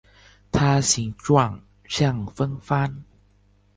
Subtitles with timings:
[0.51, 3.03] 它形状像风帆。